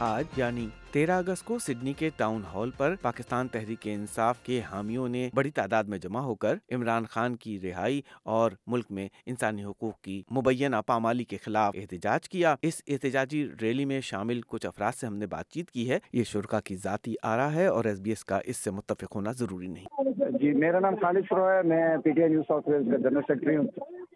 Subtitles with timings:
[0.00, 5.08] آج یعنی تیرہ اگست کو سڈنی کے ٹاؤن ہال پر پاکستان تحریک انصاف کے حامیوں
[5.08, 9.64] نے بڑی تعداد میں جمع ہو کر عمران خان کی رہائی اور ملک میں انسانی
[9.64, 14.92] حقوق کی مبینہ پامالی کے خلاف احتجاج کیا۔ اس احتجاجی ریلی میں شامل کچھ افراد
[14.92, 18.00] سے ہم نے بات چیت کی ہے۔ یہ شرکا کی ذاتی آرا ہے اور ایس
[18.00, 19.84] بی ایس کا اس سے متفق ہونا ضروری نہیں۔
[20.18, 23.20] جی میرا نام خالد فرو ہے۔ میں P T I New South Wales کا جنرل
[23.20, 23.66] سیکرٹری ہوں۔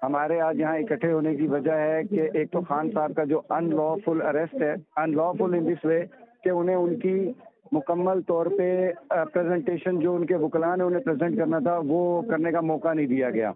[0.03, 3.41] ہمارے آج یہاں اکٹھے ہونے کی وجہ ہے کہ ایک تو خان صاحب کا جو
[3.51, 6.01] ان لا فل اریسٹ ہے ان لا فل ان دس وے
[6.45, 7.33] کہ انہیں ان کی
[7.73, 8.69] مکمل طور پہ
[9.09, 13.07] پریزنٹیشن جو ان کے وکلا نے انہیں پریزنٹ کرنا تھا، وہ کرنے کا موقع نہیں
[13.07, 13.53] دیا گیا۔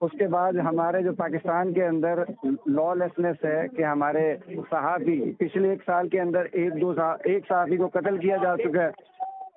[0.00, 2.22] اس کے بعد ہمارے جو پاکستان کے اندر
[2.66, 4.24] لا لیسنس ہے کہ ہمارے
[4.70, 8.82] صحافی، پچھلے ایک سال کے اندر ایک دو ایک صحافی کو قتل کیا جا چکا
[8.82, 8.90] ہے۔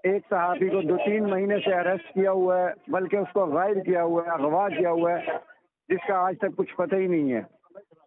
[0.04, 3.84] ایک صحافی کو دو تین مہینے سے اریسٹ کیا ہوا ہے، بلکہ اس کو غائب
[3.86, 5.38] کیا ہوا ہے، اغوا کیا ہوا ہے۔
[5.90, 7.42] جس کا آج تک کچھ پتہ ہی نہیں ہے۔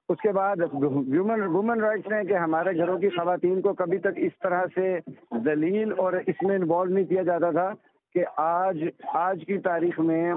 [0.08, 4.18] اس کے بعد ویومن وومن رائٹس نے کہ ہمارے گھروں کی خواتین کو کبھی تک
[4.26, 4.98] اس طرح سے
[5.44, 7.70] دلیل اور اس میں انوالو نہیں کیا جاتا تھا
[8.14, 10.34] کہ آج آج کی تاریخ میں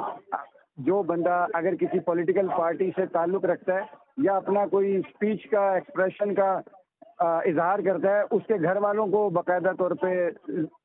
[0.88, 3.84] جو بندہ اگر کسی پولیٹیکل پارٹی سے تعلق رکھتا ہے
[4.18, 6.52] یا اپنا کوئی اسپیچ کا ایکسپریشن کا
[7.20, 10.30] اظہار کرتا ہے، اس کے گھر والوں کو باقاعدہ طور پہ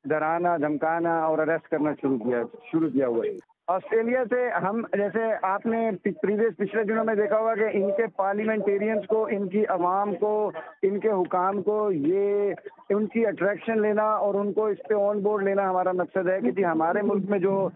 [0.05, 5.19] ڈرانا، دھمکانا اور اریسٹ کرنا شروع کیا شروع کیا ہوا ہے۔ آسٹریلیا سے ہم، جیسے
[5.41, 5.89] آپ نے
[6.21, 10.51] پریویس پچھلے دنوں میں دیکھا ہوگا کہ ان کے پارلیمنٹیرینس کو، ان کی عوام کو،
[10.81, 12.53] ان کے حکام کو یہ،
[12.89, 16.39] ان کی اٹریکشن لینا اور ان کو اس پہ آن بورڈ لینا ہمارا مقصد ہے
[16.41, 17.69] کہ جی ہمارے ملک میں جو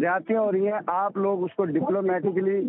[0.00, 2.60] زیادتیاں ہو رہی ہیں، آپ لوگ اس کو ڈپلومیٹکلی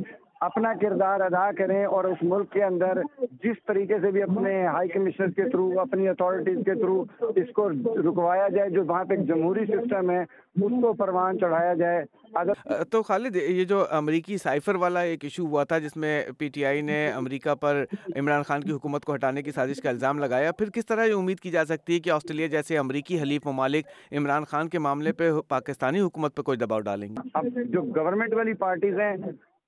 [0.45, 3.01] اپنا کردار ادا کریں اور اس ملک کے اندر
[3.43, 7.03] جس طریقے سے بھی اپنے ہائی کمشنر کے تھرو اپنی اتھارٹیز کے تھرو
[7.35, 7.69] اس کو
[8.01, 12.83] رکوایا جائے جو وہاں پہ ایک جمہوری سسٹم ہے اس کو پروان چڑھایا جائے۔ اگر
[12.91, 16.65] تو خالد یہ جو امریکی سائفر والا ایک ایشو ہوا تھا جس میں پی ٹی
[16.65, 17.83] آئی نے امریکہ پر
[18.15, 21.13] عمران خان کی حکومت کو ہٹانے کی سازش کا الزام لگایا پھر کس طرح یہ
[21.13, 23.87] امید کی جا سکتی ہے کہ آسٹریلیا جیسے امریکی حلیف ممالک
[24.17, 28.33] عمران خان کے معاملے پہ پاکستانی حکومت پہ کوئی دباؤ ڈالیں گے؟ اب جو گورنمنٹ
[28.33, 29.15] والی پارٹیز ہیں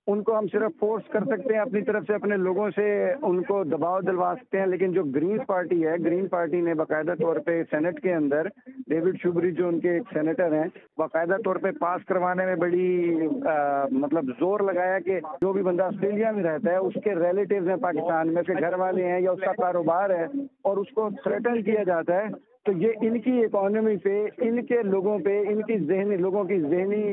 [0.07, 3.41] ان کو ہم صرف فورس کر سکتے ہیں اپنی طرف سے، اپنے لوگوں سے ان
[3.43, 7.35] کو دباؤ دلوا سکتے ہیں، لیکن جو گرین پارٹی ہے گرین پارٹی نے باقاعدہ طور
[7.45, 8.47] پہ سینٹ کے اندر
[8.89, 10.67] ڈیوڈ شوبری جو ان کے ایک سینیٹر ہیں،
[10.97, 12.87] باقاعدہ طور پہ پاس کروانے میں بڑی
[13.91, 17.75] مطلب زور لگایا کہ جو بھی بندہ آسٹریلیا میں رہتا ہے، اس کے ریلیٹیوز ہیں
[17.83, 20.25] پاکستان میں، اس کے گھر والے ہیں یا اس کا کاروبار ہے
[20.61, 22.27] اور اس کو تھریٹن کیا جاتا ہے،
[22.65, 26.59] تو یہ ان کی اکانومی پہ، ان کے لوگوں پہ، ان کی ذہنی، لوگوں کی
[26.61, 27.03] ذہنی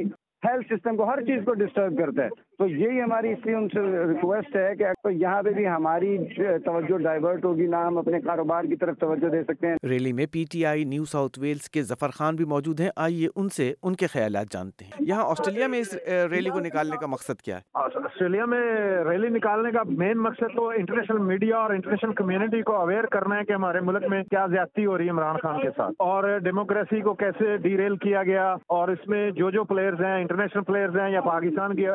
[0.45, 3.69] ہیلتھ سسٹم کو ہر چیز کو ڈسٹرب کرتا ہے۔ تو یہی ہماری اس لیے ان
[3.69, 6.19] سے ریکویسٹ ہے کہ یہاں پہ بھی ہماری
[6.65, 10.27] توجہ ڈائیورٹ ہوگی نہ ہم اپنے کاروبار کی طرف توجہ دے سکتے ہیں۔ ریلی میں
[10.33, 13.75] P T I New South Wales کے ظفر خان بھی موجود ہیں۔ آئیے ان سے
[13.83, 15.97] ان کے خیالات جانتے ہیں۔ یہاں آسٹریلیا میں اس
[16.31, 18.61] ریلی کو نکالنے کا مقصد کیا ہے؟ آسٹریلیا میں
[19.05, 23.45] ریلی نکالنے کا مین مقصد تو انٹرنیشنل میڈیا اور انٹرنیشنل کمیونٹی کو اویئر کرنا ہے
[23.45, 27.01] کہ ہمارے ملک میں کیا زیادتی ہو رہی ہے عمران خان کے ساتھ۔ اور ڈیموکریسی
[27.01, 30.97] کو کیسے ڈی ریل کیا گیا اور اس میں جو جو پلیئرز ہیں انٹرنیشنل پلیئرز
[30.97, 31.87] ہیں یا پاکستان کی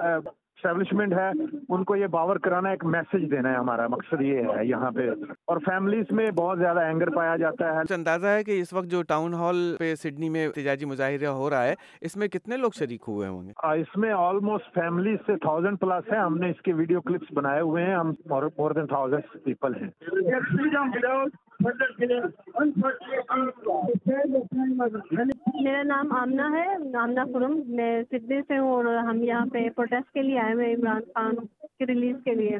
[0.57, 1.31] اسٹیبلشمنٹ ہے
[1.69, 5.09] ان کو یہ باور کرانا ایک میسج دینا ہے ہمارا۔ مقصد یہ ہے یہاں پہ۔
[5.45, 9.03] اور فیملیز میں بہت زیادہ اینگر پایا جاتا ہے۔ اندازہ ہے کہ اس وقت جو
[9.03, 13.01] ٹاؤن ہال پہ سڈنی میں احتجاجی مظاہرہ ہو رہا ہے اس میں کتنے لوگ شریک
[13.07, 13.51] ہوئے ہوں گے؟
[13.81, 17.61] اس میں آلموسٹ فیملیز سے تھاؤزینڈ پلس ہے ہم نے اس کے ویڈیو کلپس بنائے
[17.61, 19.89] ہوئے ہیں۔ ہم مور دین تھاؤزینڈ پیپل ہیں۔
[25.61, 30.13] میرا نام آمنا ہے، آمنا خرم میں سڈنی سے ہوں اور ہم یہاں پہ پروٹیسٹ
[30.13, 31.35] کے لیے آئے ہوئے عمران خان
[31.79, 32.57] کی ریلیز کے لیے۔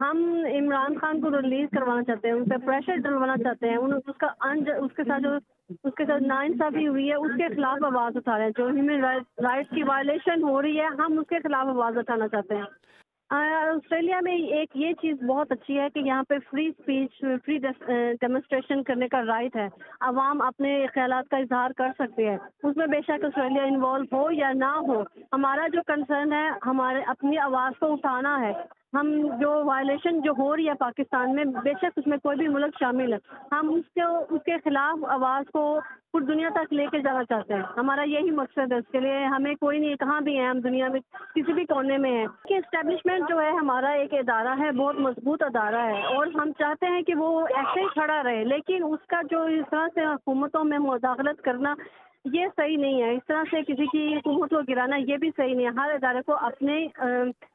[0.00, 3.92] ہم عمران خان کو ریلیز کروانا چاہتے ہیں، ان پہ پریشر ڈلوانا چاہتے ہیں۔ ان
[3.92, 4.26] اس کا
[4.76, 5.30] اس کے ساتھ جو،
[5.84, 9.04] اس کے ساتھ ناانصافی ہوئی ہے، اس کے خلاف آواز اٹھا رہے ہیں۔ جو ہیومن
[9.42, 12.62] رائٹس کی وائلیشن ہو رہی ہے، ہم اس کے خلاف آواز اٹھانا چاہتے ہیں۔
[13.30, 18.82] آسٹریلیا میں ایک یہ چیز بہت اچھی ہے کہ یہاں پہ فری اسپیچ فری ڈیمونسٹریشن
[18.82, 19.66] کرنے کا رائٹ ہے۔
[20.00, 24.30] عوام اپنے خیالات کا اظہار کر سکتے ہیں اس میں بے شک آسٹریلیا انوالو ہو
[24.32, 25.00] یا نہ ہو،
[25.32, 28.52] ہمارا جو کنسرن ہے، ہمارے اپنی آواز کو اٹھانا ہے۔
[28.94, 29.10] ہم
[29.40, 32.78] جو وائلیشن جو ہو رہی ہے پاکستان میں، بے شک اس میں کوئی بھی ملک
[32.80, 33.18] شامل ہے۔
[33.52, 35.80] ہم اس کو، اس کے خلاف آواز کو
[36.12, 39.24] پوری دنیا تک لے کے جانا چاہتے ہیں۔ ہمارا یہی مقصد ہے۔ اس کے لیے
[39.24, 41.00] ہمیں کوئی نہیں، کہاں بھی ہیں؟ ہم دنیا میں
[41.34, 45.42] کسی بھی کونے میں ہیں۔ کہ اسٹیبلشمنٹ جو ہے ہمارا ایک ادارہ ہے، بہت مضبوط
[45.42, 49.20] ادارہ ہے۔ اور ہم چاہتے ہیں کہ وہ ایسے ہی کھڑا رہے، لیکن اس کا
[49.30, 51.74] جو اس طرح سے حکومتوں میں مداخلت کرنا
[52.24, 55.54] یہ صحیح نہیں ہے۔ اس طرح سے کسی کی حکومت کو گرانا یہ بھی صحیح
[55.54, 56.86] نہیں ہے۔ ہر ادارے کو اپنے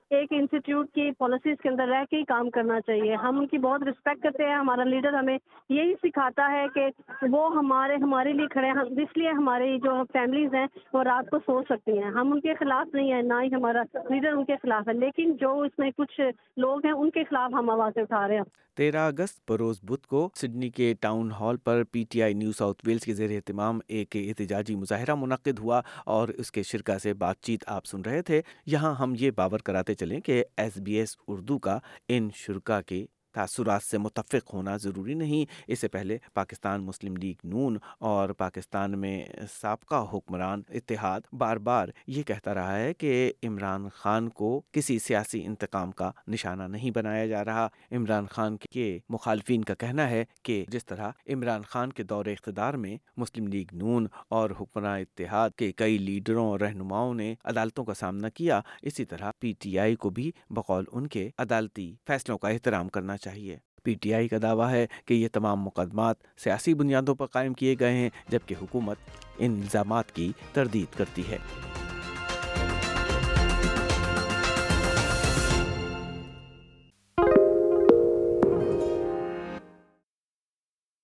[0.10, 3.58] ایک انسٹیٹیوٹ کی پالیسیز کے اندر رہ کے ہی کام کرنا چاہیے۔ ہم ان کی
[3.58, 5.38] بہت رسپیکٹ کرتے ہیں۔ ہمارا لیڈر ہمیں
[5.70, 6.86] یہی سکھاتا ہے کہ
[7.32, 11.40] وہ ہمارے ہمارے لیے کھڑے ہیں۔ اس لیے ہماری جو فیملیز ہیں وہ رات کو
[11.40, 14.56] سو سکتی ہیں۔ ہم ان کے خلاف نہیں ہیں، نہ ہی ہمارا لیڈر ان کے
[14.62, 16.22] خلاف ہے۔ لیکن جو اس میں کچھ
[16.58, 18.44] لوگ ہیں، ان کے خلاف ہم آوازیں اٹھا رہے ہیں۔
[18.78, 22.82] تیرہ اگست، بروز بدھ کو سڈنی کے town hall per P T I New South
[22.86, 27.36] Wales کے زیر اہتمام ایک احتجاجی مظاہرہ منعقد ہوا اور اس کے شرکا سے بات
[27.42, 31.16] چیت آپ سن رہے تھے۔ یہاں ہم یہ باور کراتے چلیں کہ ایس بی ایس
[31.28, 36.84] اردو کا ان شرکا کے تاثرات سے متفق ہونا ضروری نہیں۔ اس سے پہلے پاکستان
[36.84, 39.24] مسلم لیگ نون اور پاکستان میں
[39.62, 45.46] سابقہ حکمران اتحاد بار بار یہ کہتا رہا ہے کہ عمران خان کو کسی سیاسی
[45.46, 50.66] انتقام کا نشانہ نہیں بنایا جا رہا۔ عمران خان کے مخالفین کا کہنا ہے کہ
[50.68, 55.72] جس طرح عمران خان کے دور اقتدار میں مسلم لیگ نون اور حکمراں اتحاد کے
[55.72, 60.10] کئی لیڈروں اور رہنماؤں نے عدالتوں کا سامنا کیا، اسی طرح پی ٹی آئی کو
[60.10, 64.70] بھی بقول ان کے عدالتی فیصلوں کا احترام کرنا چاہیے۔ پی ٹی آئی کا دعویٰ
[64.70, 68.98] ہے کہ یہ تمام مقدمات سیاسی بنیادوں پر قائم کیے گئے ہیں، جبکہ حکومت
[69.38, 71.38] ان الزامات کی تردید کرتی ہے۔